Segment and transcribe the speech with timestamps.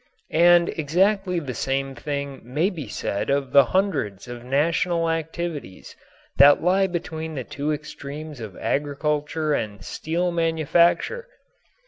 [0.33, 5.95] And exactly the same thing may be said of the hundreds of national activities
[6.37, 11.27] that lie between the two extremes of agriculture and steel manufacture!